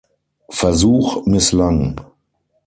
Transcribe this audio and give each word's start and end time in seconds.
Versuch 0.57 1.07
misslang. 1.29 1.83